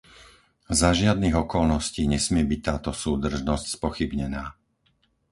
Za 0.79 0.89
žiadnych 1.01 1.35
okolností 1.45 2.03
nesmie 2.13 2.41
byť 2.51 2.59
táto 2.69 2.89
súdržnosť 3.03 3.65
spochybnená. 3.77 4.43